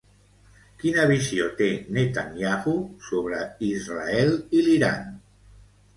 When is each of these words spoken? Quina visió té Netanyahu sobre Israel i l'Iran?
Quina 0.83 1.03
visió 1.11 1.49
té 1.59 1.67
Netanyahu 1.99 2.75
sobre 3.11 3.43
Israel 3.71 4.35
i 4.61 4.65
l'Iran? 4.69 5.17